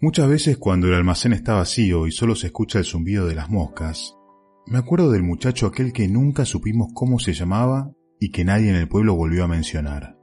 Muchas 0.00 0.28
veces 0.28 0.58
cuando 0.58 0.86
el 0.86 0.94
almacén 0.94 1.32
está 1.32 1.54
vacío 1.54 2.06
y 2.06 2.12
solo 2.12 2.36
se 2.36 2.46
escucha 2.46 2.78
el 2.78 2.84
zumbido 2.84 3.26
de 3.26 3.34
las 3.34 3.50
moscas, 3.50 4.16
me 4.64 4.78
acuerdo 4.78 5.10
del 5.10 5.24
muchacho 5.24 5.66
aquel 5.66 5.92
que 5.92 6.06
nunca 6.06 6.44
supimos 6.44 6.90
cómo 6.94 7.18
se 7.18 7.32
llamaba 7.32 7.90
y 8.20 8.30
que 8.30 8.44
nadie 8.44 8.70
en 8.70 8.76
el 8.76 8.86
pueblo 8.86 9.16
volvió 9.16 9.42
a 9.42 9.48
mencionar. 9.48 10.16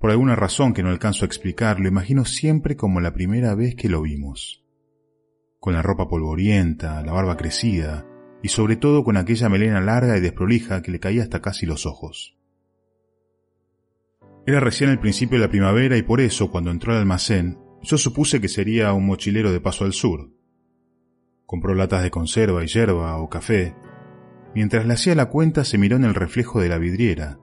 Por 0.00 0.10
alguna 0.10 0.36
razón 0.36 0.72
que 0.72 0.82
no 0.82 0.88
alcanzo 0.88 1.24
a 1.24 1.26
explicar, 1.26 1.80
lo 1.80 1.88
imagino 1.88 2.24
siempre 2.24 2.76
como 2.76 3.00
la 3.00 3.12
primera 3.12 3.54
vez 3.54 3.74
que 3.74 3.90
lo 3.90 4.00
vimos. 4.00 4.64
Con 5.60 5.74
la 5.74 5.82
ropa 5.82 6.08
polvorienta, 6.08 7.02
la 7.02 7.12
barba 7.12 7.36
crecida 7.36 8.06
y 8.42 8.48
sobre 8.48 8.76
todo 8.76 9.04
con 9.04 9.18
aquella 9.18 9.50
melena 9.50 9.82
larga 9.82 10.16
y 10.16 10.20
desprolija 10.20 10.80
que 10.80 10.92
le 10.92 11.00
caía 11.00 11.24
hasta 11.24 11.42
casi 11.42 11.66
los 11.66 11.84
ojos. 11.84 12.38
Era 14.46 14.60
recién 14.60 14.88
el 14.88 14.98
principio 14.98 15.38
de 15.38 15.44
la 15.44 15.50
primavera 15.50 15.98
y 15.98 16.02
por 16.02 16.22
eso, 16.22 16.50
cuando 16.50 16.70
entró 16.70 16.92
al 16.92 17.00
almacén, 17.00 17.58
yo 17.82 17.98
supuse 17.98 18.40
que 18.40 18.48
sería 18.48 18.92
un 18.92 19.06
mochilero 19.06 19.52
de 19.52 19.60
paso 19.60 19.84
al 19.84 19.92
sur. 19.92 20.30
Compró 21.46 21.74
latas 21.74 22.02
de 22.02 22.10
conserva 22.10 22.62
y 22.62 22.66
yerba 22.66 23.16
o 23.18 23.28
café. 23.28 23.74
Mientras 24.54 24.86
le 24.86 24.94
hacía 24.94 25.14
la 25.14 25.26
cuenta 25.26 25.64
se 25.64 25.78
miró 25.78 25.96
en 25.96 26.04
el 26.04 26.14
reflejo 26.14 26.60
de 26.60 26.68
la 26.68 26.78
vidriera, 26.78 27.38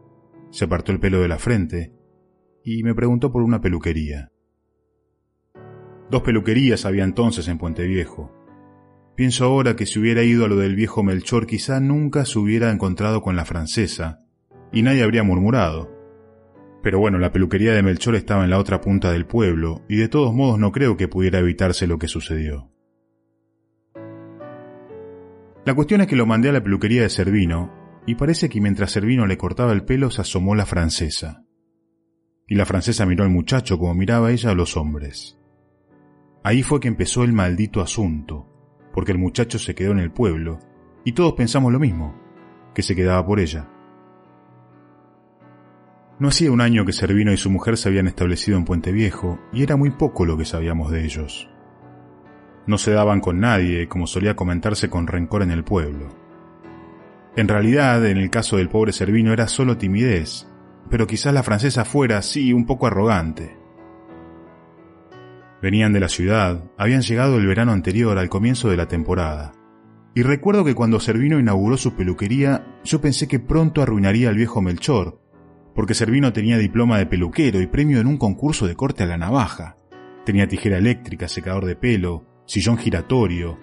se 0.52 0.66
apartó 0.66 0.92
el 0.92 1.00
pelo 1.00 1.22
de 1.22 1.28
la 1.28 1.40
frente 1.40 1.94
y 2.64 2.84
me 2.84 2.96
preguntó 2.96 3.32
por 3.32 3.44
una 3.44 3.62
peluquería. 3.62 4.32
Dos 6.10 6.22
peluquerías 6.22 6.86
había 6.86 7.04
entonces 7.04 7.48
en 7.48 7.58
Puente 7.58 7.88
Viejo. 7.88 8.32
Pienso 9.16 9.46
ahora 9.46 9.76
que 9.76 9.86
si 9.86 9.98
hubiera 10.00 10.24
ido 10.24 10.46
a 10.46 10.48
lo 10.48 10.58
del 10.58 10.76
viejo 10.76 11.04
Melchor 11.04 11.48
quizá 11.48 11.80
nunca 11.80 12.26
se 12.26 12.38
hubiera 12.38 12.72
encontrado 12.72 13.22
con 13.22 13.36
la 13.36 13.46
francesa 13.46 14.26
y 14.72 14.82
nadie 14.82 15.04
habría 15.04 15.24
murmurado. 15.24 15.95
Pero 16.86 17.00
bueno, 17.00 17.18
la 17.18 17.32
peluquería 17.32 17.74
de 17.74 17.82
Melchor 17.82 18.14
estaba 18.14 18.44
en 18.44 18.52
la 18.52 18.60
otra 18.60 18.80
punta 18.80 19.12
del 19.12 19.26
pueblo, 19.26 19.82
y 19.90 19.96
de 19.96 20.08
todos 20.08 20.36
modos 20.36 20.60
no 20.60 20.72
creo 20.72 20.98
que 20.98 21.08
pudiera 21.08 21.40
evitarse 21.40 21.88
lo 21.88 21.98
que 21.98 22.08
sucedió. 22.08 22.70
La 25.66 25.74
cuestión 25.74 26.02
es 26.02 26.08
que 26.08 26.16
lo 26.16 26.28
mandé 26.28 26.50
a 26.50 26.52
la 26.52 26.62
peluquería 26.62 27.02
de 27.02 27.10
Servino, 27.10 27.74
y 28.06 28.14
parece 28.14 28.50
que 28.50 28.62
mientras 28.62 28.92
Servino 28.92 29.26
le 29.26 29.36
cortaba 29.36 29.74
el 29.74 29.84
pelo 29.84 30.12
se 30.12 30.22
asomó 30.22 30.54
la 30.54 30.68
francesa. 30.68 31.44
Y 32.48 32.54
la 32.54 32.68
francesa 32.68 33.08
miró 33.08 33.24
al 33.24 33.32
muchacho 33.32 33.80
como 33.80 33.96
miraba 33.96 34.32
ella 34.32 34.52
a 34.52 34.56
los 34.56 34.78
hombres. 34.78 35.40
Ahí 36.44 36.62
fue 36.62 36.80
que 36.80 36.88
empezó 36.88 37.24
el 37.24 37.34
maldito 37.34 37.82
asunto, 37.82 38.48
porque 38.94 39.12
el 39.12 39.18
muchacho 39.18 39.58
se 39.58 39.74
quedó 39.74 39.92
en 39.92 40.02
el 40.02 40.12
pueblo, 40.12 40.60
y 41.04 41.14
todos 41.14 41.34
pensamos 41.34 41.74
lo 41.74 41.80
mismo, 41.80 42.16
que 42.76 42.84
se 42.84 42.96
quedaba 42.96 43.26
por 43.26 43.40
ella. 43.40 43.72
No 46.18 46.30
hacía 46.30 46.50
un 46.50 46.62
año 46.62 46.86
que 46.86 46.94
Servino 46.94 47.34
y 47.34 47.38
su 47.38 47.50
mujer 47.50 47.76
se 47.76 47.90
habían 47.90 48.08
establecido 48.08 48.58
en 48.58 48.64
Puente 48.64 48.94
Viejo 48.94 49.38
y 49.52 49.64
era 49.64 49.76
muy 49.76 49.90
poco 49.90 50.26
lo 50.26 50.38
que 50.38 50.46
sabíamos 50.46 50.90
de 50.90 51.04
ellos. 51.04 51.50
No 52.68 52.78
se 52.78 52.92
daban 52.92 53.20
con 53.20 53.42
nadie, 53.42 53.90
como 53.90 54.08
solía 54.08 54.36
comentarse 54.36 54.90
con 54.90 55.08
rencor 55.08 55.44
en 55.44 55.52
el 55.52 55.66
pueblo. 55.66 56.16
En 57.36 57.50
realidad, 57.50 58.06
en 58.06 58.16
el 58.16 58.30
caso 58.30 58.56
del 58.56 58.70
pobre 58.70 58.94
Servino 58.94 59.34
era 59.34 59.50
solo 59.50 59.78
timidez, 59.78 60.48
pero 60.90 61.06
quizás 61.06 61.34
la 61.34 61.44
francesa 61.44 61.84
fuera, 61.84 62.22
sí, 62.22 62.54
un 62.54 62.66
poco 62.66 62.88
arrogante. 62.88 63.58
Venían 65.62 65.92
de 65.92 66.00
la 66.00 66.08
ciudad, 66.08 66.64
habían 66.78 67.02
llegado 67.02 67.38
el 67.38 67.46
verano 67.46 67.74
anterior 67.74 68.18
al 68.18 68.30
comienzo 68.30 68.70
de 68.70 68.78
la 68.78 68.88
temporada. 68.88 69.52
Y 70.14 70.24
recuerdo 70.24 70.64
que 70.64 70.76
cuando 70.76 71.02
Servino 71.02 71.40
inauguró 71.40 71.76
su 71.76 71.94
peluquería, 71.94 72.66
yo 72.86 73.02
pensé 73.02 73.28
que 73.28 73.40
pronto 73.40 73.82
arruinaría 73.82 74.30
al 74.30 74.38
viejo 74.38 74.62
Melchor, 74.62 75.25
porque 75.76 75.94
Servino 75.94 76.34
tenía 76.34 76.58
diploma 76.58 76.98
de 76.98 77.06
peluquero 77.06 77.62
y 77.62 77.68
premio 77.68 78.00
en 78.00 78.08
un 78.08 78.18
concurso 78.18 78.66
de 78.66 78.76
corte 78.76 79.04
a 79.04 79.08
la 79.08 79.18
navaja. 79.18 79.76
Tenía 80.26 80.48
tijera 80.48 80.78
eléctrica, 80.78 81.28
secador 81.28 81.66
de 81.66 81.76
pelo, 81.76 82.26
sillón 82.46 82.78
giratorio, 82.78 83.60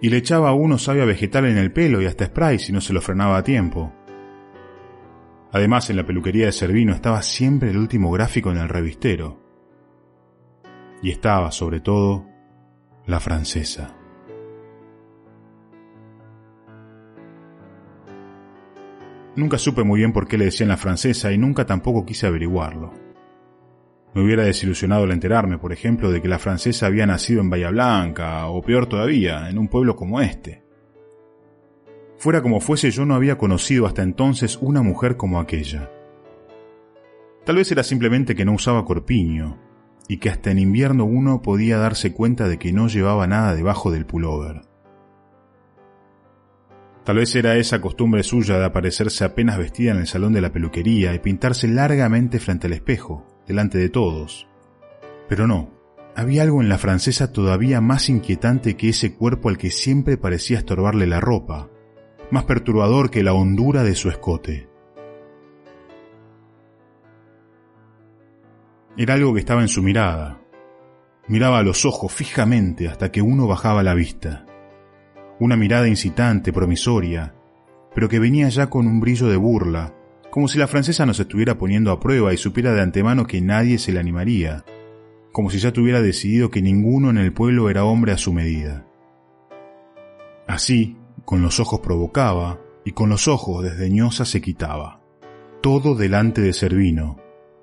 y 0.00 0.08
le 0.08 0.16
echaba 0.16 0.48
a 0.48 0.54
uno 0.54 0.78
savia 0.78 1.04
vegetal 1.04 1.44
en 1.44 1.58
el 1.58 1.70
pelo 1.70 2.00
y 2.00 2.06
hasta 2.06 2.26
spray 2.26 2.58
si 2.58 2.72
no 2.72 2.80
se 2.80 2.94
lo 2.94 3.02
frenaba 3.02 3.36
a 3.36 3.44
tiempo. 3.44 3.92
Además, 5.52 5.90
en 5.90 5.96
la 5.96 6.06
peluquería 6.06 6.46
de 6.46 6.52
Servino 6.52 6.94
estaba 6.94 7.22
siempre 7.22 7.70
el 7.70 7.76
último 7.76 8.10
gráfico 8.10 8.50
en 8.50 8.58
el 8.58 8.68
revistero. 8.68 9.40
Y 11.02 11.10
estaba, 11.10 11.50
sobre 11.50 11.80
todo, 11.80 12.26
la 13.06 13.20
francesa. 13.20 13.99
Nunca 19.40 19.56
supe 19.56 19.84
muy 19.84 20.00
bien 20.00 20.12
por 20.12 20.28
qué 20.28 20.36
le 20.36 20.44
decían 20.44 20.68
la 20.68 20.76
francesa 20.76 21.32
y 21.32 21.38
nunca 21.38 21.64
tampoco 21.64 22.04
quise 22.04 22.26
averiguarlo. 22.26 22.92
Me 24.12 24.22
hubiera 24.22 24.44
desilusionado 24.44 25.04
al 25.04 25.12
enterarme, 25.12 25.56
por 25.56 25.72
ejemplo, 25.72 26.10
de 26.10 26.20
que 26.20 26.28
la 26.28 26.38
francesa 26.38 26.84
había 26.84 27.06
nacido 27.06 27.40
en 27.40 27.48
Bahía 27.48 27.70
Blanca, 27.70 28.48
o 28.48 28.60
peor 28.60 28.84
todavía, 28.84 29.48
en 29.48 29.56
un 29.58 29.68
pueblo 29.68 29.96
como 29.96 30.20
este. 30.20 30.62
Fuera 32.18 32.42
como 32.42 32.60
fuese, 32.60 32.90
yo 32.90 33.06
no 33.06 33.14
había 33.14 33.38
conocido 33.38 33.86
hasta 33.86 34.02
entonces 34.02 34.58
una 34.60 34.82
mujer 34.82 35.16
como 35.16 35.40
aquella. 35.40 35.90
Tal 37.46 37.56
vez 37.56 37.72
era 37.72 37.82
simplemente 37.82 38.34
que 38.34 38.44
no 38.44 38.52
usaba 38.52 38.84
corpiño, 38.84 39.58
y 40.06 40.18
que 40.18 40.28
hasta 40.28 40.50
en 40.50 40.58
invierno 40.58 41.06
uno 41.06 41.40
podía 41.40 41.78
darse 41.78 42.12
cuenta 42.12 42.46
de 42.46 42.58
que 42.58 42.74
no 42.74 42.88
llevaba 42.88 43.26
nada 43.26 43.54
debajo 43.54 43.90
del 43.90 44.04
pullover. 44.04 44.69
Tal 47.04 47.16
vez 47.16 47.34
era 47.34 47.56
esa 47.56 47.80
costumbre 47.80 48.22
suya 48.22 48.58
de 48.58 48.66
aparecerse 48.66 49.24
apenas 49.24 49.56
vestida 49.56 49.92
en 49.92 49.98
el 49.98 50.06
salón 50.06 50.34
de 50.34 50.42
la 50.42 50.52
peluquería 50.52 51.14
y 51.14 51.18
pintarse 51.18 51.66
largamente 51.66 52.38
frente 52.38 52.66
al 52.66 52.74
espejo, 52.74 53.26
delante 53.46 53.78
de 53.78 53.88
todos. 53.88 54.46
Pero 55.28 55.46
no, 55.46 55.70
había 56.14 56.42
algo 56.42 56.60
en 56.60 56.68
la 56.68 56.76
francesa 56.76 57.32
todavía 57.32 57.80
más 57.80 58.10
inquietante 58.10 58.76
que 58.76 58.90
ese 58.90 59.14
cuerpo 59.14 59.48
al 59.48 59.56
que 59.56 59.70
siempre 59.70 60.18
parecía 60.18 60.58
estorbarle 60.58 61.06
la 61.06 61.20
ropa, 61.20 61.70
más 62.30 62.44
perturbador 62.44 63.10
que 63.10 63.22
la 63.22 63.32
hondura 63.32 63.82
de 63.82 63.94
su 63.94 64.10
escote. 64.10 64.68
Era 68.98 69.14
algo 69.14 69.32
que 69.32 69.40
estaba 69.40 69.62
en 69.62 69.68
su 69.68 69.82
mirada. 69.82 70.42
Miraba 71.28 71.60
a 71.60 71.62
los 71.62 71.86
ojos 71.86 72.12
fijamente 72.12 72.88
hasta 72.88 73.10
que 73.10 73.22
uno 73.22 73.46
bajaba 73.46 73.82
la 73.82 73.94
vista 73.94 74.44
una 75.40 75.56
mirada 75.56 75.88
incitante, 75.88 76.52
promisoria, 76.52 77.34
pero 77.94 78.08
que 78.08 78.18
venía 78.18 78.48
ya 78.50 78.68
con 78.68 78.86
un 78.86 79.00
brillo 79.00 79.26
de 79.26 79.36
burla, 79.36 79.94
como 80.30 80.46
si 80.46 80.58
la 80.58 80.68
francesa 80.68 81.06
nos 81.06 81.18
estuviera 81.18 81.58
poniendo 81.58 81.90
a 81.90 81.98
prueba 81.98 82.32
y 82.32 82.36
supiera 82.36 82.72
de 82.72 82.82
antemano 82.82 83.26
que 83.26 83.40
nadie 83.40 83.78
se 83.78 83.90
le 83.90 83.98
animaría, 83.98 84.64
como 85.32 85.50
si 85.50 85.58
ya 85.58 85.72
tuviera 85.72 86.02
decidido 86.02 86.50
que 86.50 86.62
ninguno 86.62 87.10
en 87.10 87.18
el 87.18 87.32
pueblo 87.32 87.70
era 87.70 87.84
hombre 87.84 88.12
a 88.12 88.18
su 88.18 88.32
medida. 88.32 88.86
Así, 90.46 90.96
con 91.24 91.42
los 91.42 91.58
ojos 91.58 91.80
provocaba 91.80 92.60
y 92.84 92.92
con 92.92 93.08
los 93.08 93.26
ojos 93.26 93.64
desdeñosa 93.64 94.24
se 94.24 94.40
quitaba, 94.40 95.00
todo 95.62 95.94
delante 95.94 96.42
de 96.42 96.52
Servino, 96.52 97.18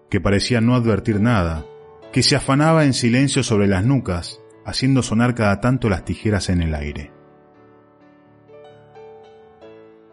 que 0.10 0.20
parecía 0.20 0.62
no 0.62 0.76
advertir 0.76 1.22
nada, 1.22 1.66
que 2.12 2.24
se 2.24 2.36
afanaba 2.36 2.86
en 2.86 2.94
silencio 2.94 3.44
sobre 3.44 3.68
las 3.68 3.86
nucas, 3.86 4.42
haciendo 4.66 5.04
sonar 5.04 5.36
cada 5.36 5.62
tanto 5.62 5.90
las 5.90 6.06
tijeras 6.06 6.50
en 6.50 6.62
el 6.62 6.74
aire. 6.74 7.12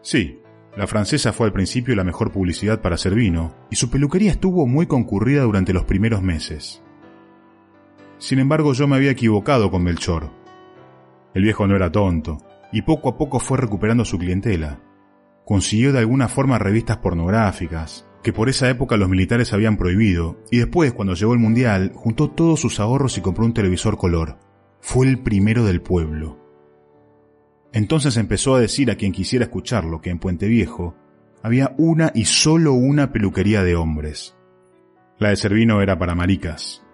Sí, 0.04 0.42
la 0.76 0.86
francesa 0.86 1.32
fue 1.32 1.46
al 1.46 1.54
principio 1.54 1.96
la 1.96 2.04
mejor 2.04 2.30
publicidad 2.30 2.82
para 2.82 2.98
Servino, 2.98 3.54
y 3.70 3.76
su 3.76 3.88
peluquería 3.88 4.32
estuvo 4.32 4.66
muy 4.66 4.86
concurrida 4.86 5.44
durante 5.44 5.72
los 5.72 5.84
primeros 5.84 6.20
meses. 6.20 6.82
Sin 8.18 8.38
embargo, 8.38 8.74
yo 8.74 8.86
me 8.86 8.96
había 8.96 9.12
equivocado 9.12 9.70
con 9.70 9.82
Melchor. 9.82 10.30
El 11.32 11.44
viejo 11.44 11.66
no 11.66 11.74
era 11.74 11.90
tonto, 11.90 12.36
y 12.70 12.82
poco 12.82 13.08
a 13.08 13.16
poco 13.16 13.40
fue 13.40 13.56
recuperando 13.56 14.04
su 14.04 14.18
clientela. 14.18 14.78
Consiguió 15.46 15.90
de 15.90 16.00
alguna 16.00 16.28
forma 16.28 16.58
revistas 16.58 16.98
pornográficas, 16.98 18.06
que 18.22 18.34
por 18.34 18.50
esa 18.50 18.68
época 18.68 18.98
los 18.98 19.08
militares 19.08 19.54
habían 19.54 19.78
prohibido, 19.78 20.36
y 20.50 20.58
después, 20.58 20.92
cuando 20.92 21.14
llegó 21.14 21.32
el 21.32 21.38
Mundial, 21.38 21.92
juntó 21.94 22.28
todos 22.28 22.60
sus 22.60 22.78
ahorros 22.78 23.16
y 23.16 23.22
compró 23.22 23.46
un 23.46 23.54
televisor 23.54 23.96
color. 23.96 24.38
Fue 24.80 25.06
el 25.08 25.18
primero 25.20 25.64
del 25.64 25.80
pueblo. 25.80 26.43
Entonces 27.74 28.16
empezó 28.16 28.54
a 28.54 28.60
decir 28.60 28.88
a 28.92 28.94
quien 28.94 29.10
quisiera 29.10 29.46
escucharlo 29.46 30.00
que 30.00 30.10
en 30.10 30.20
Puente 30.20 30.46
Viejo 30.46 30.94
había 31.42 31.74
una 31.76 32.12
y 32.14 32.26
solo 32.26 32.72
una 32.72 33.10
peluquería 33.10 33.64
de 33.64 33.74
hombres. 33.74 34.36
La 35.18 35.30
de 35.30 35.36
Servino 35.36 35.82
era 35.82 35.98
para 35.98 36.14
maricas. 36.14 36.84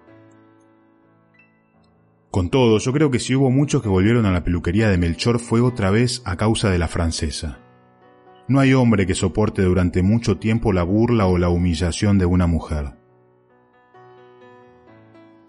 Con 2.30 2.48
todo, 2.48 2.78
yo 2.78 2.94
creo 2.94 3.10
que 3.10 3.18
si 3.18 3.34
hubo 3.34 3.50
muchos 3.50 3.82
que 3.82 3.90
volvieron 3.90 4.24
a 4.24 4.32
la 4.32 4.42
peluquería 4.42 4.88
de 4.88 4.96
Melchor 4.96 5.38
fue 5.38 5.60
otra 5.60 5.90
vez 5.90 6.22
a 6.24 6.38
causa 6.38 6.70
de 6.70 6.78
la 6.78 6.88
francesa. 6.88 7.58
No 8.48 8.58
hay 8.58 8.72
hombre 8.72 9.06
que 9.06 9.14
soporte 9.14 9.60
durante 9.60 10.02
mucho 10.02 10.38
tiempo 10.38 10.72
la 10.72 10.82
burla 10.82 11.26
o 11.26 11.36
la 11.36 11.50
humillación 11.50 12.16
de 12.16 12.24
una 12.24 12.46
mujer. 12.46 12.94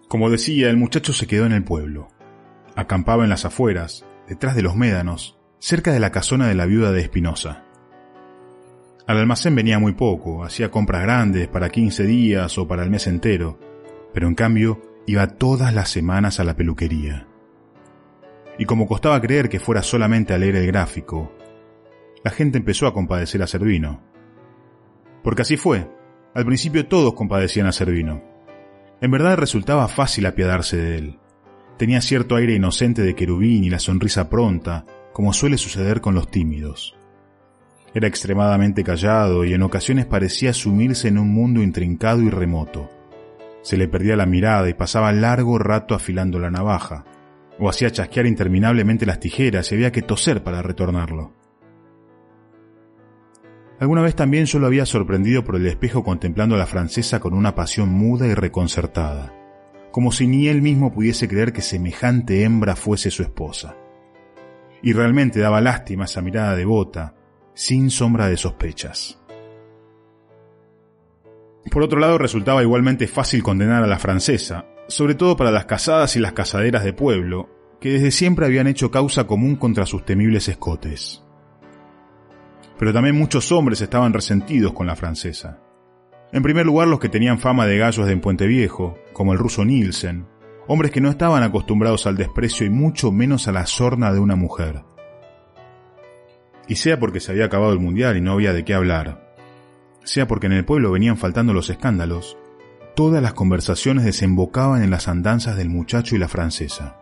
Como 0.08 0.28
decía, 0.28 0.68
el 0.68 0.76
muchacho 0.76 1.14
se 1.14 1.26
quedó 1.26 1.46
en 1.46 1.52
el 1.52 1.64
pueblo. 1.64 2.08
Acampaba 2.76 3.24
en 3.24 3.30
las 3.30 3.46
afueras, 3.46 4.04
detrás 4.28 4.54
de 4.54 4.62
los 4.62 4.76
médanos, 4.76 5.38
cerca 5.58 5.92
de 5.92 6.00
la 6.00 6.10
casona 6.10 6.48
de 6.48 6.54
la 6.54 6.66
viuda 6.66 6.92
de 6.92 7.00
Espinosa. 7.00 7.64
Al 9.06 9.18
almacén 9.18 9.54
venía 9.54 9.78
muy 9.78 9.92
poco, 9.92 10.44
hacía 10.44 10.70
compras 10.70 11.02
grandes 11.02 11.48
para 11.48 11.70
15 11.70 12.04
días 12.04 12.56
o 12.58 12.66
para 12.68 12.84
el 12.84 12.90
mes 12.90 13.06
entero, 13.06 13.58
pero 14.14 14.28
en 14.28 14.34
cambio 14.34 14.80
iba 15.06 15.26
todas 15.26 15.74
las 15.74 15.90
semanas 15.90 16.40
a 16.40 16.44
la 16.44 16.56
peluquería. 16.56 17.26
Y 18.58 18.64
como 18.64 18.86
costaba 18.86 19.20
creer 19.20 19.48
que 19.48 19.60
fuera 19.60 19.82
solamente 19.82 20.34
a 20.34 20.38
leer 20.38 20.56
el 20.56 20.66
gráfico, 20.66 21.32
la 22.22 22.30
gente 22.30 22.58
empezó 22.58 22.86
a 22.86 22.94
compadecer 22.94 23.42
a 23.42 23.46
Servino. 23.46 24.00
Porque 25.22 25.42
así 25.42 25.56
fue. 25.56 25.90
Al 26.34 26.46
principio 26.46 26.86
todos 26.86 27.14
compadecían 27.14 27.66
a 27.66 27.72
Servino. 27.72 28.22
En 29.00 29.10
verdad 29.10 29.36
resultaba 29.36 29.88
fácil 29.88 30.26
apiadarse 30.26 30.76
de 30.76 30.98
él. 30.98 31.18
Tenía 31.82 32.00
cierto 32.00 32.36
aire 32.36 32.54
inocente 32.54 33.02
de 33.02 33.16
querubín 33.16 33.64
y 33.64 33.68
la 33.68 33.80
sonrisa 33.80 34.30
pronta, 34.30 34.86
como 35.12 35.32
suele 35.32 35.58
suceder 35.58 36.00
con 36.00 36.14
los 36.14 36.30
tímidos. 36.30 36.94
Era 37.92 38.06
extremadamente 38.06 38.84
callado 38.84 39.44
y 39.44 39.52
en 39.52 39.62
ocasiones 39.62 40.06
parecía 40.06 40.52
sumirse 40.52 41.08
en 41.08 41.18
un 41.18 41.34
mundo 41.34 41.60
intrincado 41.60 42.22
y 42.22 42.30
remoto. 42.30 42.88
Se 43.62 43.76
le 43.76 43.88
perdía 43.88 44.14
la 44.14 44.26
mirada 44.26 44.68
y 44.68 44.74
pasaba 44.74 45.10
largo 45.10 45.58
rato 45.58 45.96
afilando 45.96 46.38
la 46.38 46.52
navaja, 46.52 47.04
o 47.58 47.68
hacía 47.68 47.90
chasquear 47.90 48.26
interminablemente 48.26 49.04
las 49.04 49.18
tijeras 49.18 49.72
y 49.72 49.74
había 49.74 49.90
que 49.90 50.02
toser 50.02 50.44
para 50.44 50.62
retornarlo. 50.62 51.32
Alguna 53.80 54.02
vez 54.02 54.14
también 54.14 54.44
yo 54.44 54.60
lo 54.60 54.68
había 54.68 54.86
sorprendido 54.86 55.42
por 55.42 55.56
el 55.56 55.66
espejo 55.66 56.04
contemplando 56.04 56.54
a 56.54 56.58
la 56.58 56.66
francesa 56.66 57.18
con 57.18 57.34
una 57.34 57.56
pasión 57.56 57.88
muda 57.88 58.28
y 58.28 58.34
reconcertada, 58.34 59.41
como 59.92 60.10
si 60.10 60.26
ni 60.26 60.48
él 60.48 60.62
mismo 60.62 60.92
pudiese 60.92 61.28
creer 61.28 61.52
que 61.52 61.62
semejante 61.62 62.42
hembra 62.42 62.74
fuese 62.74 63.10
su 63.10 63.22
esposa. 63.22 63.76
Y 64.82 64.92
realmente 64.92 65.38
daba 65.38 65.60
lástima 65.60 66.06
esa 66.06 66.22
mirada 66.22 66.56
devota, 66.56 67.14
sin 67.54 67.90
sombra 67.90 68.26
de 68.26 68.36
sospechas. 68.36 69.20
Por 71.70 71.84
otro 71.84 72.00
lado, 72.00 72.18
resultaba 72.18 72.62
igualmente 72.62 73.06
fácil 73.06 73.44
condenar 73.44 73.84
a 73.84 73.86
la 73.86 74.00
francesa, 74.00 74.66
sobre 74.88 75.14
todo 75.14 75.36
para 75.36 75.52
las 75.52 75.66
casadas 75.66 76.16
y 76.16 76.18
las 76.18 76.32
casaderas 76.32 76.82
de 76.82 76.92
pueblo, 76.92 77.48
que 77.80 77.92
desde 77.92 78.10
siempre 78.10 78.46
habían 78.46 78.66
hecho 78.66 78.90
causa 78.90 79.28
común 79.28 79.54
contra 79.54 79.86
sus 79.86 80.04
temibles 80.04 80.48
escotes 80.48 81.22
pero 82.82 82.92
también 82.92 83.16
muchos 83.16 83.52
hombres 83.52 83.80
estaban 83.80 84.12
resentidos 84.12 84.72
con 84.72 84.88
la 84.88 84.96
francesa. 84.96 85.60
En 86.32 86.42
primer 86.42 86.64
lugar, 86.64 86.88
los 86.88 86.98
que 86.98 87.10
tenían 87.10 87.38
fama 87.38 87.66
de 87.66 87.76
gallos 87.76 88.06
de 88.06 88.16
Puente 88.16 88.46
Viejo, 88.46 88.98
como 89.12 89.34
el 89.34 89.38
ruso 89.38 89.66
Nielsen, 89.66 90.26
hombres 90.66 90.90
que 90.90 91.02
no 91.02 91.10
estaban 91.10 91.42
acostumbrados 91.42 92.06
al 92.06 92.16
desprecio 92.16 92.66
y 92.66 92.70
mucho 92.70 93.12
menos 93.12 93.48
a 93.48 93.52
la 93.52 93.66
sorna 93.66 94.12
de 94.14 94.18
una 94.18 94.34
mujer. 94.34 94.82
Y 96.68 96.76
sea 96.76 96.98
porque 96.98 97.20
se 97.20 97.32
había 97.32 97.44
acabado 97.44 97.74
el 97.74 97.80
mundial 97.80 98.16
y 98.16 98.22
no 98.22 98.32
había 98.32 98.54
de 98.54 98.64
qué 98.64 98.72
hablar, 98.72 99.34
sea 100.04 100.26
porque 100.26 100.46
en 100.46 100.52
el 100.52 100.64
pueblo 100.64 100.90
venían 100.90 101.18
faltando 101.18 101.52
los 101.52 101.68
escándalos, 101.68 102.38
todas 102.96 103.22
las 103.22 103.34
conversaciones 103.34 104.04
desembocaban 104.04 104.82
en 104.82 104.90
las 104.90 105.08
andanzas 105.08 105.56
del 105.58 105.68
muchacho 105.68 106.16
y 106.16 106.18
la 106.18 106.28
francesa. 106.28 106.96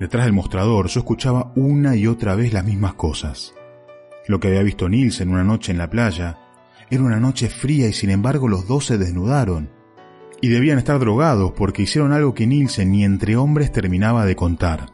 Detrás 0.00 0.24
del 0.24 0.32
mostrador 0.32 0.88
yo 0.88 1.00
escuchaba 1.00 1.52
una 1.54 1.94
y 1.94 2.08
otra 2.08 2.34
vez 2.34 2.52
las 2.52 2.64
mismas 2.64 2.94
cosas. 2.94 3.54
Lo 4.26 4.40
que 4.40 4.48
había 4.48 4.62
visto 4.62 4.88
Nielsen 4.88 5.30
una 5.30 5.44
noche 5.44 5.72
en 5.72 5.78
la 5.78 5.90
playa 5.90 6.38
era 6.90 7.02
una 7.02 7.20
noche 7.20 7.48
fría 7.48 7.88
y 7.88 7.92
sin 7.92 8.10
embargo 8.10 8.48
los 8.48 8.66
dos 8.66 8.86
se 8.86 8.98
desnudaron. 8.98 9.70
Y 10.40 10.48
debían 10.48 10.78
estar 10.78 10.98
drogados 10.98 11.52
porque 11.52 11.82
hicieron 11.82 12.12
algo 12.12 12.34
que 12.34 12.46
Nielsen 12.46 12.92
ni 12.92 13.04
entre 13.04 13.36
hombres 13.36 13.72
terminaba 13.72 14.24
de 14.24 14.36
contar. 14.36 14.86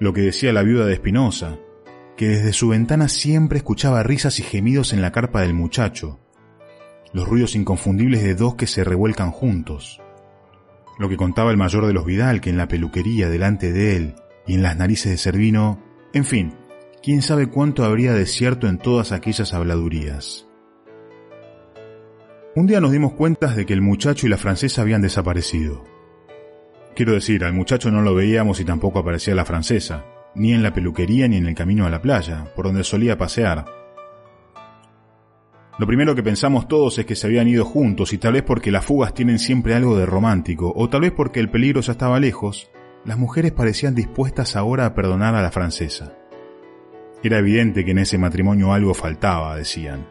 Lo 0.00 0.12
que 0.12 0.22
decía 0.22 0.52
la 0.52 0.62
viuda 0.62 0.86
de 0.86 0.94
Espinosa, 0.94 1.58
que 2.16 2.28
desde 2.28 2.52
su 2.52 2.68
ventana 2.68 3.08
siempre 3.08 3.58
escuchaba 3.58 4.02
risas 4.02 4.38
y 4.40 4.42
gemidos 4.42 4.92
en 4.92 5.02
la 5.02 5.12
carpa 5.12 5.42
del 5.42 5.54
muchacho, 5.54 6.18
los 7.12 7.28
ruidos 7.28 7.54
inconfundibles 7.54 8.22
de 8.22 8.34
dos 8.34 8.56
que 8.56 8.66
se 8.66 8.84
revuelcan 8.84 9.30
juntos 9.30 10.00
lo 10.98 11.08
que 11.08 11.16
contaba 11.16 11.50
el 11.50 11.56
mayor 11.56 11.86
de 11.86 11.92
los 11.92 12.04
Vidal, 12.04 12.40
que 12.40 12.50
en 12.50 12.56
la 12.56 12.68
peluquería 12.68 13.28
delante 13.28 13.72
de 13.72 13.96
él 13.96 14.14
y 14.46 14.54
en 14.54 14.62
las 14.62 14.76
narices 14.76 15.12
de 15.12 15.18
Servino, 15.18 15.80
en 16.12 16.24
fin, 16.24 16.54
quién 17.02 17.22
sabe 17.22 17.48
cuánto 17.48 17.84
habría 17.84 18.12
de 18.12 18.26
cierto 18.26 18.66
en 18.66 18.78
todas 18.78 19.12
aquellas 19.12 19.54
habladurías. 19.54 20.46
Un 22.54 22.66
día 22.66 22.80
nos 22.80 22.92
dimos 22.92 23.12
cuenta 23.12 23.54
de 23.54 23.66
que 23.66 23.72
el 23.72 23.82
muchacho 23.82 24.26
y 24.26 24.30
la 24.30 24.36
francesa 24.36 24.82
habían 24.82 25.02
desaparecido. 25.02 25.84
Quiero 26.96 27.12
decir, 27.12 27.44
al 27.44 27.52
muchacho 27.52 27.90
no 27.90 28.02
lo 28.02 28.14
veíamos 28.14 28.58
y 28.60 28.64
tampoco 28.64 28.98
aparecía 28.98 29.34
la 29.34 29.44
francesa, 29.44 30.04
ni 30.34 30.52
en 30.52 30.62
la 30.62 30.72
peluquería 30.72 31.28
ni 31.28 31.36
en 31.36 31.46
el 31.46 31.54
camino 31.54 31.86
a 31.86 31.90
la 31.90 32.02
playa, 32.02 32.52
por 32.56 32.66
donde 32.66 32.82
solía 32.82 33.16
pasear. 33.16 33.64
Lo 35.78 35.86
primero 35.86 36.16
que 36.16 36.24
pensamos 36.24 36.66
todos 36.66 36.98
es 36.98 37.06
que 37.06 37.14
se 37.14 37.28
habían 37.28 37.46
ido 37.46 37.64
juntos 37.64 38.12
y 38.12 38.18
tal 38.18 38.32
vez 38.32 38.42
porque 38.42 38.72
las 38.72 38.84
fugas 38.84 39.14
tienen 39.14 39.38
siempre 39.38 39.74
algo 39.74 39.96
de 39.96 40.06
romántico, 40.06 40.72
o 40.74 40.88
tal 40.88 41.02
vez 41.02 41.12
porque 41.12 41.38
el 41.38 41.50
peligro 41.50 41.80
ya 41.80 41.92
estaba 41.92 42.18
lejos, 42.18 42.68
las 43.04 43.16
mujeres 43.16 43.52
parecían 43.52 43.94
dispuestas 43.94 44.56
ahora 44.56 44.86
a 44.86 44.94
perdonar 44.94 45.36
a 45.36 45.42
la 45.42 45.52
francesa. 45.52 46.14
Era 47.22 47.38
evidente 47.38 47.84
que 47.84 47.90
en 47.90 47.98
ese 47.98 48.18
matrimonio 48.18 48.72
algo 48.72 48.94
faltaba, 48.94 49.56
decían. 49.56 50.06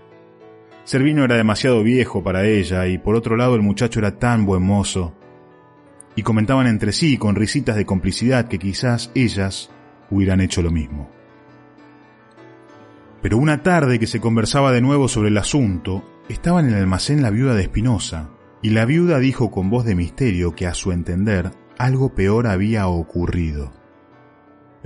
Servino 0.83 1.23
era 1.23 1.35
demasiado 1.35 1.83
viejo 1.83 2.23
para 2.23 2.45
ella 2.45 2.87
y 2.87 2.97
por 2.97 3.15
otro 3.15 3.35
lado 3.35 3.55
el 3.55 3.61
muchacho 3.61 3.99
era 3.99 4.19
tan 4.19 4.45
buen 4.45 4.63
mozo. 4.63 5.13
Y 6.15 6.23
comentaban 6.23 6.67
entre 6.67 6.91
sí 6.91 7.17
con 7.17 7.35
risitas 7.35 7.75
de 7.75 7.85
complicidad 7.85 8.47
que 8.47 8.59
quizás 8.59 9.11
ellas 9.13 9.69
hubieran 10.09 10.41
hecho 10.41 10.61
lo 10.61 10.71
mismo. 10.71 11.09
Pero 13.21 13.37
una 13.37 13.63
tarde 13.63 13.99
que 13.99 14.07
se 14.07 14.21
conversaba 14.21 14.71
de 14.71 14.81
nuevo 14.81 15.07
sobre 15.07 15.29
el 15.29 15.37
asunto, 15.37 16.03
estaba 16.29 16.59
en 16.59 16.69
el 16.69 16.75
almacén 16.75 17.21
la 17.21 17.29
viuda 17.29 17.55
de 17.55 17.63
Espinosa, 17.63 18.29
y 18.61 18.69
la 18.71 18.85
viuda 18.85 19.19
dijo 19.19 19.51
con 19.51 19.69
voz 19.69 19.85
de 19.85 19.95
misterio 19.95 20.55
que 20.55 20.67
a 20.67 20.73
su 20.73 20.91
entender 20.91 21.51
algo 21.77 22.15
peor 22.15 22.47
había 22.47 22.87
ocurrido. 22.87 23.73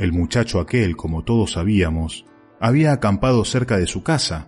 El 0.01 0.13
muchacho 0.13 0.59
aquel, 0.59 0.97
como 0.97 1.23
todos 1.23 1.51
sabíamos, 1.51 2.25
había 2.59 2.91
acampado 2.91 3.45
cerca 3.45 3.77
de 3.77 3.85
su 3.85 4.01
casa, 4.01 4.47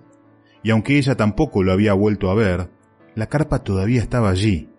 y 0.64 0.72
aunque 0.72 0.98
ella 0.98 1.14
tampoco 1.14 1.62
lo 1.62 1.72
había 1.72 1.94
vuelto 1.94 2.32
a 2.32 2.34
ver, 2.34 2.72
la 3.14 3.28
carpa 3.28 3.64
todavía 3.64 4.02
estaba 4.02 4.32
allí, 4.32 4.72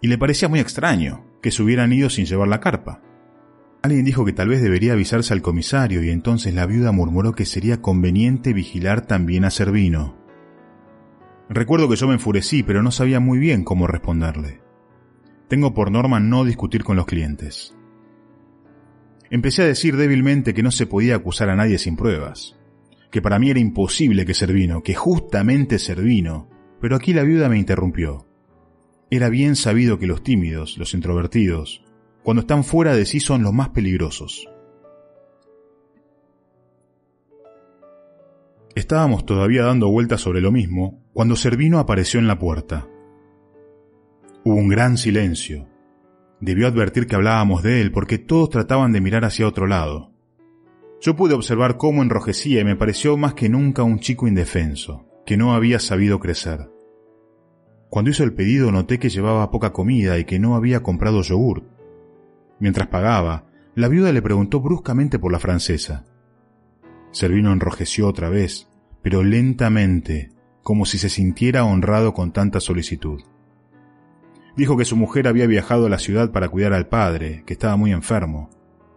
y 0.00 0.06
le 0.06 0.16
parecía 0.16 0.48
muy 0.48 0.60
extraño 0.60 1.26
que 1.42 1.50
se 1.50 1.64
hubieran 1.64 1.92
ido 1.92 2.10
sin 2.10 2.26
llevar 2.26 2.46
la 2.46 2.60
carpa. 2.60 3.02
Alguien 3.82 4.04
dijo 4.04 4.24
que 4.24 4.32
tal 4.32 4.46
vez 4.46 4.62
debería 4.62 4.92
avisarse 4.92 5.32
al 5.32 5.42
comisario 5.42 6.00
y 6.04 6.10
entonces 6.10 6.54
la 6.54 6.66
viuda 6.66 6.92
murmuró 6.92 7.32
que 7.32 7.44
sería 7.44 7.82
conveniente 7.82 8.52
vigilar 8.52 9.04
también 9.04 9.44
a 9.44 9.50
Servino. 9.50 10.16
Recuerdo 11.48 11.88
que 11.88 11.96
yo 11.96 12.06
me 12.06 12.14
enfurecí, 12.14 12.62
pero 12.62 12.84
no 12.84 12.92
sabía 12.92 13.18
muy 13.18 13.40
bien 13.40 13.64
cómo 13.64 13.88
responderle. 13.88 14.60
Tengo 15.48 15.74
por 15.74 15.90
norma 15.90 16.20
no 16.20 16.44
discutir 16.44 16.84
con 16.84 16.94
los 16.94 17.06
clientes. 17.06 17.74
Empecé 19.30 19.62
a 19.62 19.66
decir 19.66 19.96
débilmente 19.96 20.54
que 20.54 20.62
no 20.62 20.70
se 20.70 20.86
podía 20.86 21.16
acusar 21.16 21.50
a 21.50 21.56
nadie 21.56 21.78
sin 21.78 21.96
pruebas, 21.96 22.56
que 23.10 23.20
para 23.20 23.38
mí 23.38 23.50
era 23.50 23.60
imposible 23.60 24.24
que 24.24 24.34
Servino, 24.34 24.82
que 24.82 24.94
justamente 24.94 25.78
Servino, 25.78 26.48
pero 26.80 26.96
aquí 26.96 27.12
la 27.12 27.24
viuda 27.24 27.48
me 27.48 27.58
interrumpió. 27.58 28.26
Era 29.10 29.28
bien 29.28 29.56
sabido 29.56 29.98
que 29.98 30.06
los 30.06 30.22
tímidos, 30.22 30.78
los 30.78 30.94
introvertidos, 30.94 31.84
cuando 32.22 32.42
están 32.42 32.64
fuera 32.64 32.94
de 32.94 33.06
sí 33.06 33.20
son 33.20 33.42
los 33.42 33.52
más 33.52 33.70
peligrosos. 33.70 34.48
Estábamos 38.74 39.26
todavía 39.26 39.64
dando 39.64 39.90
vueltas 39.90 40.20
sobre 40.20 40.40
lo 40.40 40.52
mismo 40.52 41.02
cuando 41.12 41.36
Servino 41.36 41.78
apareció 41.78 42.20
en 42.20 42.28
la 42.28 42.38
puerta. 42.38 42.86
Hubo 44.44 44.54
un 44.54 44.68
gran 44.68 44.96
silencio. 44.96 45.66
Debió 46.40 46.68
advertir 46.68 47.06
que 47.06 47.16
hablábamos 47.16 47.62
de 47.62 47.80
él 47.80 47.90
porque 47.90 48.18
todos 48.18 48.50
trataban 48.50 48.92
de 48.92 49.00
mirar 49.00 49.24
hacia 49.24 49.48
otro 49.48 49.66
lado. 49.66 50.12
Yo 51.00 51.16
pude 51.16 51.34
observar 51.34 51.76
cómo 51.76 52.02
enrojecía 52.02 52.60
y 52.60 52.64
me 52.64 52.76
pareció 52.76 53.16
más 53.16 53.34
que 53.34 53.48
nunca 53.48 53.82
un 53.82 54.00
chico 54.00 54.26
indefenso, 54.26 55.06
que 55.26 55.36
no 55.36 55.54
había 55.54 55.78
sabido 55.78 56.18
crecer. 56.18 56.70
Cuando 57.90 58.10
hizo 58.10 58.24
el 58.24 58.34
pedido 58.34 58.70
noté 58.70 58.98
que 58.98 59.08
llevaba 59.08 59.50
poca 59.50 59.72
comida 59.72 60.18
y 60.18 60.24
que 60.24 60.38
no 60.38 60.56
había 60.56 60.82
comprado 60.82 61.22
yogur. 61.22 61.64
Mientras 62.58 62.88
pagaba, 62.88 63.46
la 63.74 63.88
viuda 63.88 64.12
le 64.12 64.22
preguntó 64.22 64.60
bruscamente 64.60 65.18
por 65.18 65.32
la 65.32 65.38
francesa. 65.38 66.04
Servino 67.12 67.52
enrojeció 67.52 68.08
otra 68.08 68.28
vez, 68.28 68.68
pero 69.02 69.22
lentamente, 69.22 70.32
como 70.62 70.84
si 70.84 70.98
se 70.98 71.08
sintiera 71.08 71.64
honrado 71.64 72.12
con 72.12 72.32
tanta 72.32 72.60
solicitud. 72.60 73.20
Dijo 74.58 74.76
que 74.76 74.84
su 74.84 74.96
mujer 74.96 75.28
había 75.28 75.46
viajado 75.46 75.86
a 75.86 75.88
la 75.88 76.00
ciudad 76.00 76.32
para 76.32 76.48
cuidar 76.48 76.72
al 76.72 76.88
padre, 76.88 77.44
que 77.46 77.52
estaba 77.52 77.76
muy 77.76 77.92
enfermo, 77.92 78.50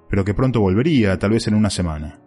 pero 0.10 0.26
que 0.26 0.34
pronto 0.34 0.60
volvería, 0.60 1.20
tal 1.20 1.30
vez 1.30 1.48
en 1.48 1.54
una 1.54 1.70
semana. 1.70 2.20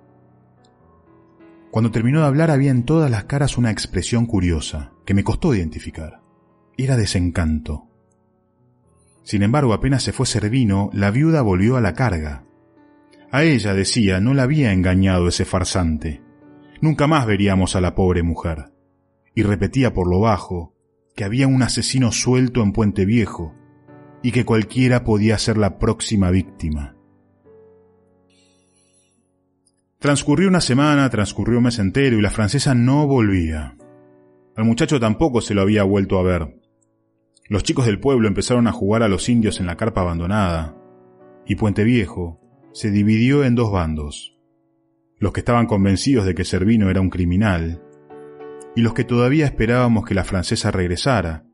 Cuando 1.72 1.90
terminó 1.90 2.20
de 2.20 2.26
hablar 2.26 2.52
había 2.52 2.70
en 2.70 2.84
todas 2.84 3.10
las 3.10 3.24
caras 3.24 3.58
una 3.58 3.72
expresión 3.72 4.26
curiosa, 4.26 4.92
que 5.04 5.14
me 5.14 5.24
costó 5.24 5.52
identificar. 5.52 6.20
Era 6.76 6.96
desencanto. 6.96 7.88
Sin 9.24 9.42
embargo, 9.42 9.74
apenas 9.74 10.04
se 10.04 10.12
fue 10.12 10.26
Servino, 10.26 10.90
la 10.92 11.10
viuda 11.10 11.42
volvió 11.42 11.76
a 11.76 11.80
la 11.80 11.94
carga. 11.94 12.44
A 13.32 13.42
ella, 13.42 13.74
decía, 13.74 14.20
no 14.20 14.32
la 14.32 14.44
había 14.44 14.72
engañado 14.72 15.26
ese 15.26 15.44
farsante. 15.44 16.22
Nunca 16.80 17.08
más 17.08 17.26
veríamos 17.26 17.74
a 17.74 17.80
la 17.80 17.96
pobre 17.96 18.22
mujer. 18.22 18.70
Y 19.34 19.42
repetía 19.42 19.92
por 19.92 20.08
lo 20.08 20.20
bajo, 20.20 20.73
que 21.14 21.24
había 21.24 21.46
un 21.46 21.62
asesino 21.62 22.12
suelto 22.12 22.62
en 22.62 22.72
Puente 22.72 23.04
Viejo 23.04 23.54
y 24.22 24.32
que 24.32 24.44
cualquiera 24.44 25.04
podía 25.04 25.38
ser 25.38 25.56
la 25.56 25.78
próxima 25.78 26.30
víctima. 26.30 26.96
Transcurrió 29.98 30.48
una 30.48 30.60
semana, 30.60 31.08
transcurrió 31.10 31.58
un 31.58 31.64
mes 31.64 31.78
entero 31.78 32.18
y 32.18 32.22
la 32.22 32.30
francesa 32.30 32.74
no 32.74 33.06
volvía. 33.06 33.76
Al 34.56 34.64
muchacho 34.64 35.00
tampoco 35.00 35.40
se 35.40 35.54
lo 35.54 35.62
había 35.62 35.82
vuelto 35.82 36.18
a 36.18 36.22
ver. 36.22 36.60
Los 37.48 37.62
chicos 37.62 37.86
del 37.86 38.00
pueblo 38.00 38.26
empezaron 38.26 38.66
a 38.66 38.72
jugar 38.72 39.02
a 39.02 39.08
los 39.08 39.28
indios 39.28 39.60
en 39.60 39.66
la 39.66 39.76
carpa 39.76 40.00
abandonada, 40.00 40.76
y 41.46 41.56
Puente 41.56 41.84
Viejo 41.84 42.40
se 42.72 42.90
dividió 42.90 43.44
en 43.44 43.54
dos 43.54 43.70
bandos. 43.70 44.38
Los 45.18 45.32
que 45.32 45.40
estaban 45.40 45.66
convencidos 45.66 46.24
de 46.24 46.34
que 46.34 46.44
Servino 46.44 46.90
era 46.90 47.00
un 47.00 47.10
criminal, 47.10 47.83
y 48.74 48.82
los 48.82 48.94
que 48.94 49.04
todavía 49.04 49.46
esperábamos 49.46 50.04
que 50.04 50.14
la 50.14 50.24
francesa 50.24 50.70
regresara, 50.70 51.44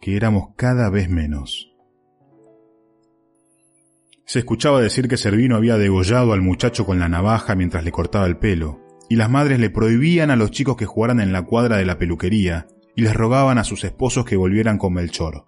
que 0.00 0.16
éramos 0.16 0.50
cada 0.56 0.90
vez 0.90 1.08
menos. 1.08 1.72
Se 4.26 4.38
escuchaba 4.38 4.80
decir 4.80 5.08
que 5.08 5.16
Servino 5.16 5.56
había 5.56 5.76
degollado 5.76 6.32
al 6.32 6.40
muchacho 6.40 6.86
con 6.86 6.98
la 6.98 7.08
navaja 7.08 7.54
mientras 7.54 7.84
le 7.84 7.92
cortaba 7.92 8.26
el 8.26 8.38
pelo, 8.38 8.80
y 9.08 9.16
las 9.16 9.30
madres 9.30 9.60
le 9.60 9.70
prohibían 9.70 10.30
a 10.30 10.36
los 10.36 10.50
chicos 10.50 10.76
que 10.76 10.86
jugaran 10.86 11.20
en 11.20 11.32
la 11.32 11.42
cuadra 11.42 11.76
de 11.76 11.84
la 11.84 11.98
peluquería 11.98 12.66
y 12.96 13.02
les 13.02 13.14
rogaban 13.14 13.58
a 13.58 13.64
sus 13.64 13.84
esposos 13.84 14.24
que 14.24 14.36
volvieran 14.36 14.78
con 14.78 14.94
Melchor. 14.94 15.44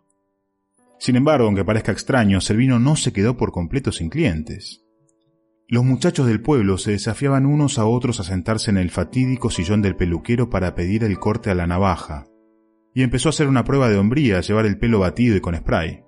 Sin 0.99 1.17
embargo, 1.17 1.47
aunque 1.47 1.65
parezca 1.65 1.93
extraño, 1.93 2.41
Servino 2.41 2.79
no 2.79 2.97
se 2.97 3.13
quedó 3.13 3.37
por 3.37 3.53
completo 3.53 3.93
sin 3.93 4.09
clientes. 4.09 4.86
Los 5.69 5.85
muchachos 5.85 6.29
del 6.29 6.41
pueblo 6.41 6.79
se 6.79 6.93
desafiaban 6.93 7.45
unos 7.45 7.81
a 7.81 7.87
otros 7.87 8.21
a 8.21 8.23
sentarse 8.23 8.71
en 8.71 8.77
el 8.77 8.91
fatídico 8.91 9.51
sillón 9.51 9.83
del 9.83 9.97
peluquero 9.97 10.49
para 10.49 10.77
pedir 10.77 11.03
el 11.03 11.19
corte 11.19 11.51
a 11.51 11.57
la 11.57 11.67
navaja, 11.67 12.27
y 12.95 13.03
empezó 13.03 13.29
a 13.29 13.31
hacer 13.31 13.49
una 13.49 13.65
prueba 13.65 13.89
de 13.89 13.99
hombría, 13.99 14.39
a 14.39 14.43
llevar 14.43 14.65
el 14.65 14.79
pelo 14.79 15.01
batido 15.01 15.37
y 15.37 15.41
con 15.41 15.57
spray. 15.57 16.05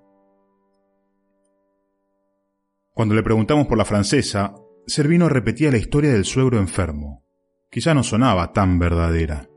Cuando 2.94 3.16
le 3.16 3.24
preguntamos 3.24 3.66
por 3.66 3.76
la 3.76 3.84
francesa, 3.84 4.54
Servino 4.86 5.28
repetía 5.28 5.72
la 5.72 5.78
historia 5.78 6.12
del 6.12 6.24
suegro 6.24 6.58
enfermo, 6.58 7.24
que 7.68 7.80
ya 7.80 7.94
no 7.94 8.04
sonaba 8.04 8.52
tan 8.52 8.78
verdadera. 8.78 9.48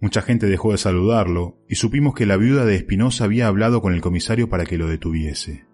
Mucha 0.00 0.20
gente 0.20 0.46
dejó 0.46 0.72
de 0.72 0.78
saludarlo 0.78 1.58
y 1.68 1.76
supimos 1.76 2.14
que 2.14 2.26
la 2.26 2.36
viuda 2.36 2.66
de 2.66 2.76
Espinosa 2.76 3.24
había 3.24 3.48
hablado 3.48 3.80
con 3.80 3.94
el 3.94 4.02
comisario 4.02 4.50
para 4.50 4.66
que 4.66 4.78
lo 4.78 4.88
detuviese. 4.88 5.69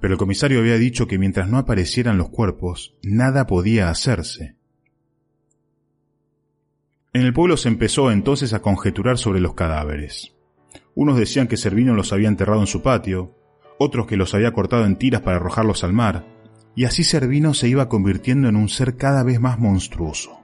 Pero 0.00 0.14
el 0.14 0.18
comisario 0.18 0.60
había 0.60 0.76
dicho 0.76 1.06
que 1.06 1.18
mientras 1.18 1.48
no 1.48 1.58
aparecieran 1.58 2.18
los 2.18 2.28
cuerpos, 2.28 2.96
nada 3.02 3.46
podía 3.46 3.88
hacerse. 3.88 4.56
En 7.12 7.22
el 7.22 7.32
pueblo 7.32 7.56
se 7.56 7.68
empezó 7.68 8.10
entonces 8.10 8.52
a 8.52 8.60
conjeturar 8.60 9.16
sobre 9.16 9.40
los 9.40 9.54
cadáveres. 9.54 10.34
Unos 10.94 11.18
decían 11.18 11.48
que 11.48 11.56
Servino 11.56 11.94
los 11.94 12.12
había 12.12 12.28
enterrado 12.28 12.60
en 12.60 12.66
su 12.66 12.82
patio, 12.82 13.34
otros 13.78 14.06
que 14.06 14.16
los 14.16 14.34
había 14.34 14.52
cortado 14.52 14.84
en 14.84 14.96
tiras 14.96 15.22
para 15.22 15.36
arrojarlos 15.36 15.82
al 15.82 15.92
mar, 15.92 16.26
y 16.74 16.84
así 16.84 17.04
Servino 17.04 17.54
se 17.54 17.68
iba 17.68 17.88
convirtiendo 17.88 18.48
en 18.48 18.56
un 18.56 18.68
ser 18.68 18.96
cada 18.96 19.22
vez 19.22 19.40
más 19.40 19.58
monstruoso. 19.58 20.40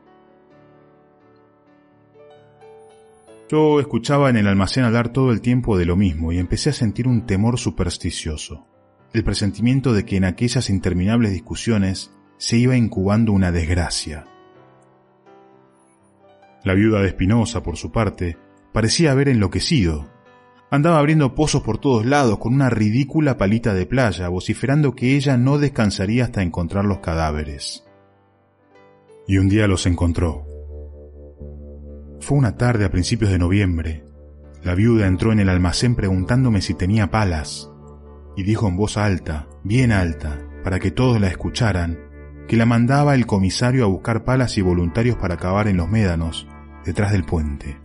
Yo 3.51 3.81
escuchaba 3.81 4.31
en 4.31 4.39
el 4.39 4.47
almacén 4.47 4.85
hablar 4.85 5.11
todo 5.11 5.31
el 5.31 5.43
tiempo 5.43 5.77
de 5.77 5.85
lo 5.85 5.95
mismo 5.95 6.33
y 6.33 6.39
empecé 6.39 6.71
a 6.71 6.73
sentir 6.73 7.07
un 7.07 7.27
temor 7.27 7.59
supersticioso, 7.59 8.67
el 9.13 9.25
presentimiento 9.25 9.93
de 9.93 10.05
que 10.05 10.17
en 10.17 10.25
aquellas 10.25 10.71
interminables 10.71 11.33
discusiones 11.33 12.13
se 12.39 12.57
iba 12.57 12.77
incubando 12.77 13.33
una 13.33 13.53
desgracia. 13.53 14.27
La 16.65 16.75
viuda 16.75 17.01
de 17.01 17.09
Espinosa, 17.09 17.63
por 17.63 17.77
su 17.77 17.91
parte, 17.91 18.39
parecía 18.73 19.13
haber 19.13 19.29
enloquecido. 19.29 20.09
Andaba 20.71 20.99
abriendo 20.99 21.35
pozos 21.35 21.63
por 21.63 21.79
todos 21.79 22.07
lados 22.07 22.39
con 22.39 22.55
una 22.55 22.71
ridícula 22.71 23.37
palita 23.37 23.75
de 23.75 23.85
playa, 23.85 24.29
vociferando 24.29 24.95
que 24.95 25.17
ella 25.17 25.37
no 25.37 25.59
descansaría 25.59 26.25
hasta 26.25 26.43
encontrar 26.43 26.85
los 26.85 27.01
cadáveres. 27.01 27.85
Y 29.27 29.39
un 29.39 29.49
día 29.49 29.67
los 29.67 29.87
encontró. 29.87 30.47
Fue 32.21 32.39
una 32.39 32.57
tarde 32.57 32.85
a 32.85 32.91
principios 32.91 33.33
de 33.33 33.39
noviembre. 33.39 34.05
La 34.63 34.77
viuda 34.77 35.09
entró 35.09 35.33
en 35.33 35.41
el 35.41 35.49
almacén 35.49 35.97
preguntándome 35.97 36.63
si 36.63 36.75
tenía 36.75 37.11
palas, 37.11 37.72
y 38.37 38.43
dijo 38.43 38.69
en 38.69 38.77
voz 38.77 38.97
alta, 38.97 39.49
bien 39.65 39.93
alta, 39.93 40.39
para 40.65 40.79
que 40.79 40.91
todos 40.91 41.21
la 41.21 41.29
escucharan, 41.29 41.99
que 42.49 42.57
la 42.57 42.67
mandaba 42.67 43.15
el 43.15 43.27
comisario 43.27 43.85
a 43.85 43.89
buscar 43.89 44.25
palas 44.25 44.59
y 44.59 44.63
voluntarios 44.63 45.17
para 45.17 45.37
cavar 45.37 45.69
en 45.69 45.77
los 45.77 45.89
médanos, 45.89 46.47
detrás 46.85 47.13
del 47.13 47.25
puente. 47.25 47.79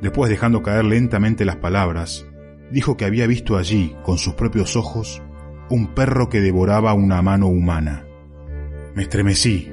Después 0.00 0.30
dejando 0.30 0.62
caer 0.62 0.84
lentamente 0.84 1.44
las 1.44 1.56
palabras, 1.56 2.26
dijo 2.70 2.96
que 2.96 3.04
había 3.04 3.26
visto 3.26 3.56
allí, 3.56 3.94
con 4.02 4.18
sus 4.18 4.34
propios 4.34 4.76
ojos, 4.76 5.22
un 5.68 5.94
perro 5.94 6.28
que 6.28 6.40
devoraba 6.40 6.94
una 6.94 7.20
mano 7.22 7.48
humana. 7.48 8.06
Me 8.94 9.02
estremecí, 9.02 9.70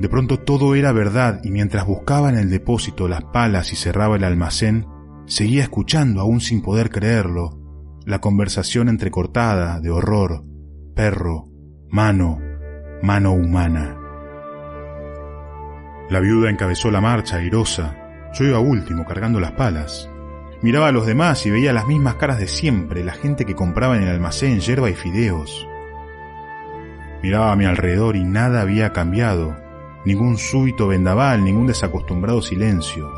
de 0.00 0.08
pronto 0.08 0.38
todo 0.38 0.74
era 0.74 0.92
verdad 0.92 1.40
y 1.42 1.50
mientras 1.50 1.86
buscaba 1.86 2.28
en 2.28 2.36
el 2.36 2.50
depósito 2.50 3.08
las 3.08 3.24
palas 3.24 3.72
y 3.72 3.76
cerraba 3.76 4.16
el 4.16 4.24
almacén, 4.24 4.86
seguía 5.28 5.62
escuchando, 5.62 6.20
aún 6.20 6.40
sin 6.40 6.62
poder 6.62 6.90
creerlo, 6.90 7.60
la 8.04 8.20
conversación 8.20 8.88
entrecortada 8.88 9.80
de 9.80 9.90
horror, 9.90 10.42
perro, 10.94 11.44
mano, 11.90 12.40
mano 13.02 13.32
humana. 13.32 13.96
La 16.08 16.20
viuda 16.20 16.50
encabezó 16.50 16.90
la 16.90 17.02
marcha 17.02 17.36
airosa, 17.36 17.94
yo 18.32 18.46
iba 18.46 18.58
último 18.58 19.04
cargando 19.04 19.40
las 19.40 19.52
palas. 19.52 20.10
Miraba 20.62 20.88
a 20.88 20.92
los 20.92 21.06
demás 21.06 21.44
y 21.46 21.50
veía 21.50 21.72
las 21.72 21.86
mismas 21.86 22.14
caras 22.14 22.38
de 22.38 22.48
siempre, 22.48 23.04
la 23.04 23.12
gente 23.12 23.44
que 23.44 23.54
compraba 23.54 23.96
en 23.96 24.04
el 24.04 24.08
almacén 24.08 24.60
yerba 24.60 24.88
y 24.90 24.94
fideos. 24.94 25.68
Miraba 27.22 27.52
a 27.52 27.56
mi 27.56 27.66
alrededor 27.66 28.16
y 28.16 28.24
nada 28.24 28.62
había 28.62 28.92
cambiado, 28.92 29.56
ningún 30.04 30.38
súbito 30.38 30.88
vendaval, 30.88 31.44
ningún 31.44 31.66
desacostumbrado 31.66 32.40
silencio. 32.40 33.17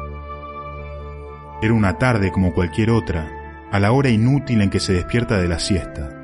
Era 1.63 1.75
una 1.75 1.99
tarde 1.99 2.33
como 2.33 2.55
cualquier 2.55 2.91
otra, 2.91 3.29
a 3.71 3.79
la 3.79 3.93
hora 3.93 4.09
inútil 4.09 4.63
en 4.63 4.71
que 4.71 4.81
se 4.81 4.95
despierta 4.95 5.39
de 5.39 5.49
la 5.49 5.59
siesta. 5.59 6.17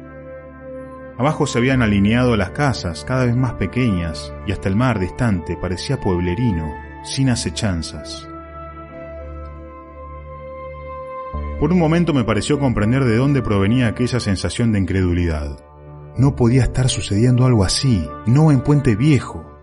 Abajo 1.19 1.47
se 1.47 1.59
habían 1.59 1.83
alineado 1.83 2.37
las 2.37 2.51
casas, 2.51 3.05
cada 3.05 3.27
vez 3.27 3.37
más 3.37 3.55
pequeñas, 3.55 4.33
y 4.47 4.53
hasta 4.53 4.69
el 4.69 4.77
mar 4.77 4.99
distante 4.99 5.57
parecía 5.57 5.99
pueblerino, 6.01 6.75
sin 7.05 7.31
acechanzas. 7.31 8.29
Por 11.59 11.73
un 11.73 11.79
momento 11.79 12.13
me 12.13 12.25
pareció 12.25 12.59
comprender 12.59 13.05
de 13.05 13.17
dónde 13.17 13.41
provenía 13.41 13.89
aquella 13.89 14.21
sensación 14.21 14.73
de 14.73 14.81
incredulidad. 14.81 15.59
No 16.19 16.37
podía 16.37 16.63
estar 16.63 16.91
sucediendo 16.91 17.47
algo 17.47 17.65
así, 17.65 18.09
no 18.27 18.51
en 18.51 18.61
Puente 18.61 18.95
Viejo, 18.95 19.56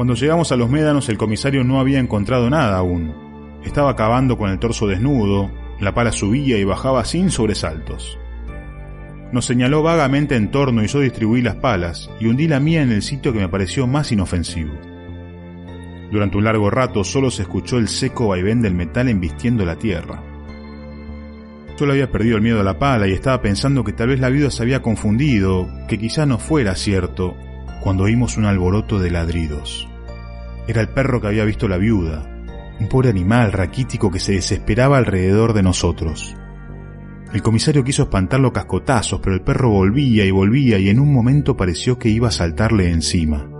cuando 0.00 0.14
llegamos 0.14 0.50
a 0.50 0.56
los 0.56 0.70
médanos 0.70 1.10
el 1.10 1.18
comisario 1.18 1.62
no 1.62 1.78
había 1.78 1.98
encontrado 1.98 2.48
nada 2.48 2.78
aún. 2.78 3.12
Estaba 3.66 3.96
cavando 3.96 4.38
con 4.38 4.48
el 4.48 4.58
torso 4.58 4.86
desnudo, 4.86 5.50
la 5.78 5.92
pala 5.92 6.10
subía 6.10 6.56
y 6.56 6.64
bajaba 6.64 7.04
sin 7.04 7.30
sobresaltos. 7.30 8.18
Nos 9.30 9.44
señaló 9.44 9.82
vagamente 9.82 10.36
en 10.36 10.50
torno 10.50 10.82
y 10.82 10.86
yo 10.86 11.00
distribuí 11.00 11.42
las 11.42 11.56
palas 11.56 12.10
y 12.18 12.28
hundí 12.28 12.48
la 12.48 12.60
mía 12.60 12.80
en 12.80 12.92
el 12.92 13.02
sitio 13.02 13.34
que 13.34 13.40
me 13.40 13.50
pareció 13.50 13.86
más 13.86 14.10
inofensivo. 14.10 14.72
Durante 16.10 16.38
un 16.38 16.44
largo 16.44 16.70
rato 16.70 17.04
solo 17.04 17.30
se 17.30 17.42
escuchó 17.42 17.76
el 17.76 17.88
seco 17.88 18.28
vaivén 18.28 18.62
del 18.62 18.72
metal 18.72 19.06
embistiendo 19.06 19.66
la 19.66 19.76
tierra. 19.76 20.22
Yo 21.78 21.84
le 21.84 21.92
había 21.92 22.10
perdido 22.10 22.36
el 22.36 22.42
miedo 22.42 22.60
a 22.60 22.64
la 22.64 22.78
pala 22.78 23.06
y 23.06 23.12
estaba 23.12 23.42
pensando 23.42 23.84
que 23.84 23.92
tal 23.92 24.08
vez 24.08 24.20
la 24.20 24.30
viuda 24.30 24.50
se 24.50 24.62
había 24.62 24.80
confundido, 24.80 25.68
que 25.88 25.98
quizá 25.98 26.24
no 26.24 26.38
fuera 26.38 26.74
cierto, 26.74 27.36
cuando 27.82 28.04
oímos 28.04 28.38
un 28.38 28.46
alboroto 28.46 28.98
de 28.98 29.10
ladridos. 29.10 29.89
Era 30.70 30.82
el 30.82 30.88
perro 30.90 31.20
que 31.20 31.26
había 31.26 31.44
visto 31.44 31.66
la 31.66 31.78
viuda, 31.78 32.22
un 32.78 32.88
pobre 32.88 33.10
animal 33.10 33.50
raquítico 33.50 34.08
que 34.08 34.20
se 34.20 34.34
desesperaba 34.34 34.98
alrededor 34.98 35.52
de 35.52 35.64
nosotros. 35.64 36.36
El 37.32 37.42
comisario 37.42 37.82
quiso 37.82 38.04
espantarlo 38.04 38.52
cascotazos, 38.52 39.18
pero 39.20 39.34
el 39.34 39.42
perro 39.42 39.70
volvía 39.70 40.24
y 40.24 40.30
volvía 40.30 40.78
y 40.78 40.88
en 40.88 41.00
un 41.00 41.12
momento 41.12 41.56
pareció 41.56 41.98
que 41.98 42.08
iba 42.08 42.28
a 42.28 42.30
saltarle 42.30 42.88
encima. 42.88 43.50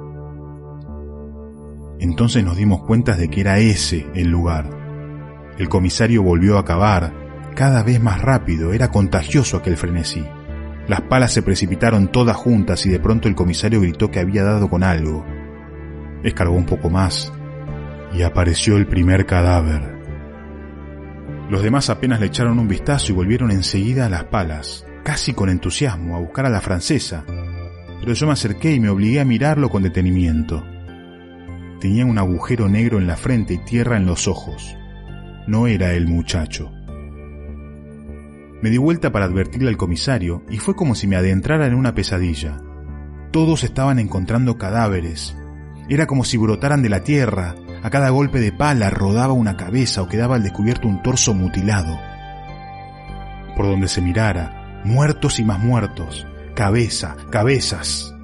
Entonces 1.98 2.44
nos 2.44 2.56
dimos 2.56 2.84
cuenta 2.84 3.16
de 3.16 3.28
que 3.28 3.40
era 3.40 3.58
ese 3.58 4.06
el 4.14 4.28
lugar. 4.28 4.70
El 5.58 5.68
comisario 5.68 6.22
volvió 6.22 6.58
a 6.58 6.64
cavar, 6.64 7.12
cada 7.56 7.82
vez 7.82 8.00
más 8.00 8.22
rápido, 8.22 8.72
era 8.72 8.92
contagioso 8.92 9.56
aquel 9.56 9.76
frenesí. 9.76 10.24
Las 10.86 11.00
palas 11.00 11.32
se 11.32 11.42
precipitaron 11.42 12.12
todas 12.12 12.36
juntas 12.36 12.86
y 12.86 12.88
de 12.88 13.00
pronto 13.00 13.26
el 13.26 13.34
comisario 13.34 13.80
gritó 13.80 14.12
que 14.12 14.20
había 14.20 14.44
dado 14.44 14.70
con 14.70 14.84
algo. 14.84 15.26
Escarbó 16.22 16.54
un 16.54 16.66
poco 16.66 16.90
más 16.90 17.32
y 18.12 18.22
apareció 18.22 18.76
el 18.76 18.86
primer 18.86 19.26
cadáver. 19.26 20.00
Los 21.48 21.62
demás 21.62 21.90
apenas 21.90 22.20
le 22.20 22.26
echaron 22.26 22.58
un 22.58 22.68
vistazo 22.68 23.12
y 23.12 23.14
volvieron 23.14 23.50
enseguida 23.50 24.06
a 24.06 24.10
las 24.10 24.24
palas, 24.24 24.86
casi 25.02 25.32
con 25.32 25.48
entusiasmo, 25.48 26.16
a 26.16 26.20
buscar 26.20 26.46
a 26.46 26.50
la 26.50 26.60
francesa, 26.60 27.24
pero 28.00 28.12
yo 28.12 28.26
me 28.26 28.32
acerqué 28.32 28.72
y 28.72 28.80
me 28.80 28.88
obligué 28.88 29.20
a 29.20 29.24
mirarlo 29.24 29.68
con 29.68 29.82
detenimiento. 29.82 30.64
Tenía 31.80 32.04
un 32.04 32.18
agujero 32.18 32.68
negro 32.68 32.98
en 32.98 33.06
la 33.06 33.16
frente 33.16 33.54
y 33.54 33.58
tierra 33.58 33.96
en 33.96 34.06
los 34.06 34.28
ojos. 34.28 34.76
No 35.46 35.66
era 35.66 35.92
el 35.94 36.06
muchacho. 36.06 36.70
Me 38.62 38.68
di 38.68 38.76
vuelta 38.76 39.10
para 39.10 39.24
advertirle 39.24 39.70
al 39.70 39.78
comisario 39.78 40.44
y 40.50 40.58
fue 40.58 40.76
como 40.76 40.94
si 40.94 41.06
me 41.06 41.16
adentrara 41.16 41.66
en 41.66 41.74
una 41.74 41.94
pesadilla. 41.94 42.60
Todos 43.32 43.64
estaban 43.64 43.98
encontrando 43.98 44.58
cadáveres. 44.58 45.34
Era 45.88 46.06
como 46.06 46.24
si 46.24 46.36
brotaran 46.36 46.82
de 46.82 46.88
la 46.88 47.02
tierra. 47.02 47.54
A 47.82 47.90
cada 47.90 48.10
golpe 48.10 48.40
de 48.40 48.52
pala 48.52 48.90
rodaba 48.90 49.32
una 49.32 49.56
cabeza 49.56 50.02
o 50.02 50.08
quedaba 50.08 50.36
al 50.36 50.42
descubierto 50.42 50.86
un 50.86 51.02
torso 51.02 51.34
mutilado. 51.34 51.98
Por 53.56 53.66
donde 53.66 53.88
se 53.88 54.00
mirara, 54.00 54.82
muertos 54.84 55.40
y 55.40 55.44
más 55.44 55.58
muertos. 55.60 56.26
Cabeza, 56.54 57.16
cabezas. 57.30 58.14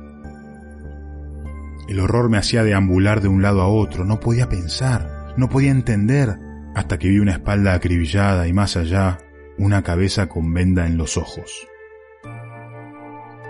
El 1.88 2.00
horror 2.00 2.28
me 2.28 2.38
hacía 2.38 2.64
deambular 2.64 3.20
de 3.20 3.28
un 3.28 3.42
lado 3.42 3.62
a 3.62 3.68
otro. 3.68 4.04
No 4.04 4.20
podía 4.20 4.48
pensar, 4.48 5.34
no 5.36 5.48
podía 5.48 5.70
entender, 5.70 6.38
hasta 6.75 6.98
que 6.98 7.08
vi 7.08 7.18
una 7.18 7.32
espalda 7.32 7.75
acribillada 7.75 8.46
y 8.48 8.52
más 8.52 8.76
allá 8.76 9.18
una 9.58 9.82
cabeza 9.82 10.28
con 10.28 10.52
venda 10.52 10.86
en 10.86 10.98
los 10.98 11.16
ojos. 11.16 11.66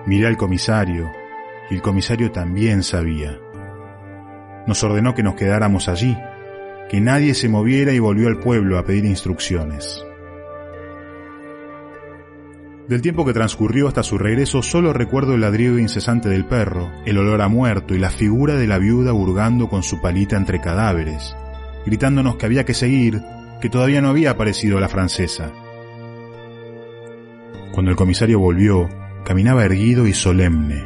Miré 0.07 0.29
al 0.29 0.37
comisario, 0.37 1.11
y 1.69 1.75
el 1.75 1.83
comisario 1.83 2.31
también 2.31 2.85
sabía. 2.85 3.41
Nos 4.67 4.83
ordenó 4.83 5.15
que 5.15 5.23
nos 5.23 5.35
quedáramos 5.35 5.89
allí, 5.89 6.17
que 6.89 7.01
nadie 7.01 7.35
se 7.35 7.49
moviera 7.49 7.93
y 7.93 7.99
volvió 7.99 8.29
al 8.29 8.39
pueblo 8.39 8.79
a 8.79 8.85
pedir 8.85 9.05
instrucciones. 9.05 10.05
Del 12.89 13.03
tiempo 13.03 13.25
que 13.25 13.33
transcurrió 13.33 13.89
hasta 13.89 14.05
su 14.05 14.17
regreso 14.17 14.63
solo 14.63 14.93
recuerdo 14.93 15.35
el 15.35 15.41
ladrido 15.41 15.77
incesante 15.79 16.29
del 16.29 16.45
perro, 16.45 16.93
el 17.05 17.19
olor 17.19 17.43
a 17.43 17.49
muerto 17.49 17.95
y 17.95 17.99
la 17.99 18.11
figura 18.11 18.55
de 18.55 18.69
la 18.69 18.79
viuda 18.79 19.13
hurgando 19.13 19.69
con 19.69 19.83
su 19.83 20.01
palita 20.01 20.37
entre 20.37 20.61
cadáveres, 20.61 21.35
gritándonos 21.85 22.37
que 22.37 22.47
había 22.47 22.65
que 22.65 22.75
seguir, 22.75 23.21
que 23.61 23.69
todavía 23.69 24.01
no 24.01 24.09
había 24.09 24.31
aparecido 24.31 24.79
la 24.79 24.89
francesa. 24.89 25.53
Cuando 27.73 27.91
el 27.91 27.97
comisario 27.97 28.39
volvió, 28.39 28.89
caminaba 29.25 29.65
erguido 29.65 30.07
y 30.07 30.13
solemne, 30.13 30.85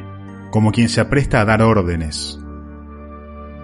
como 0.51 0.73
quien 0.73 0.89
se 0.89 1.03
apresta 1.03 1.43
a 1.43 1.45
dar 1.45 1.61
órdenes. 1.61 2.40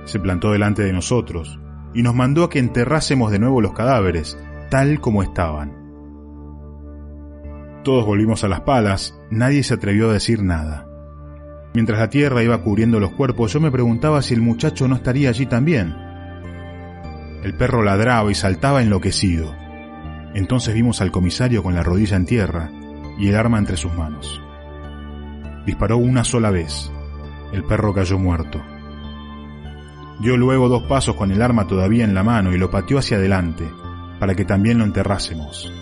Se 0.06 0.18
plantó 0.18 0.52
delante 0.52 0.82
de 0.82 0.92
nosotros 0.92 1.60
y 1.92 2.02
nos 2.02 2.14
mandó 2.14 2.44
a 2.44 2.50
que 2.50 2.58
enterrásemos 2.58 3.30
de 3.30 3.38
nuevo 3.38 3.60
los 3.60 3.72
cadáveres, 3.72 4.38
tal 4.70 5.00
como 5.00 5.22
estaban. 5.22 5.72
Todos 7.84 8.04
volvimos 8.04 8.42
a 8.42 8.48
las 8.48 8.62
palas, 8.62 9.18
nadie 9.30 9.62
se 9.62 9.74
atrevió 9.74 10.10
a 10.10 10.14
decir 10.14 10.42
nada. 10.42 10.86
Mientras 11.74 11.98
la 11.98 12.10
tierra 12.10 12.42
iba 12.42 12.62
cubriendo 12.62 12.98
los 13.00 13.12
cuerpos, 13.12 13.52
yo 13.52 13.60
me 13.60 13.70
preguntaba 13.70 14.22
si 14.22 14.34
el 14.34 14.40
muchacho 14.40 14.88
no 14.88 14.96
estaría 14.96 15.28
allí 15.28 15.46
también. 15.46 15.94
El 17.44 17.54
perro 17.56 17.82
ladraba 17.82 18.30
y 18.30 18.34
saltaba 18.34 18.82
enloquecido. 18.82 19.54
Entonces 20.34 20.74
vimos 20.74 21.00
al 21.00 21.12
comisario 21.12 21.62
con 21.62 21.74
la 21.74 21.82
rodilla 21.82 22.16
en 22.16 22.26
tierra 22.26 22.70
y 23.18 23.28
el 23.28 23.36
arma 23.36 23.58
entre 23.58 23.76
sus 23.76 23.94
manos. 23.94 24.40
Disparó 25.64 25.96
una 25.98 26.24
sola 26.24 26.50
vez. 26.50 26.90
El 27.52 27.64
perro 27.64 27.94
cayó 27.94 28.18
muerto. 28.18 28.62
Dio 30.20 30.36
luego 30.36 30.68
dos 30.68 30.84
pasos 30.84 31.14
con 31.14 31.30
el 31.30 31.42
arma 31.42 31.66
todavía 31.66 32.04
en 32.04 32.14
la 32.14 32.22
mano 32.22 32.52
y 32.52 32.58
lo 32.58 32.70
pateó 32.70 32.98
hacia 32.98 33.18
adelante, 33.18 33.70
para 34.18 34.34
que 34.34 34.44
también 34.44 34.78
lo 34.78 34.84
enterrásemos. 34.84 35.72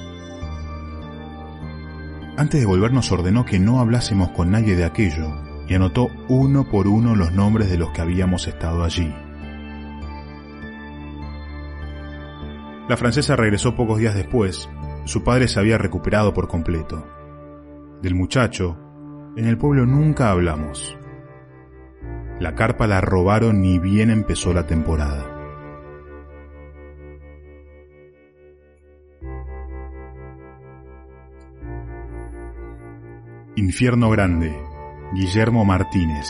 Antes 2.36 2.60
de 2.60 2.66
volver 2.66 2.92
nos 2.92 3.12
ordenó 3.12 3.44
que 3.44 3.60
no 3.60 3.78
hablásemos 3.78 4.30
con 4.30 4.50
nadie 4.50 4.74
de 4.74 4.84
aquello 4.84 5.28
y 5.68 5.74
anotó 5.74 6.08
uno 6.28 6.68
por 6.68 6.88
uno 6.88 7.14
los 7.14 7.32
nombres 7.32 7.70
de 7.70 7.78
los 7.78 7.90
que 7.90 8.00
habíamos 8.00 8.48
estado 8.48 8.82
allí. 8.82 9.14
La 12.88 12.96
francesa 12.96 13.36
regresó 13.36 13.74
pocos 13.74 13.98
días 13.98 14.14
después. 14.14 14.68
Su 15.04 15.22
padre 15.22 15.48
se 15.48 15.58
había 15.60 15.78
recuperado 15.78 16.34
por 16.34 16.48
completo. 16.48 17.06
Del 18.02 18.14
muchacho, 18.14 18.76
en 19.36 19.46
el 19.46 19.56
pueblo 19.56 19.86
nunca 19.86 20.30
hablamos. 20.30 20.98
La 22.40 22.54
carpa 22.54 22.86
la 22.86 23.00
robaron 23.00 23.60
ni 23.60 23.78
bien 23.78 24.10
empezó 24.10 24.52
la 24.52 24.66
temporada. 24.66 25.30
Infierno 33.56 34.10
Grande, 34.10 34.52
Guillermo 35.12 35.64
Martínez. 35.64 36.26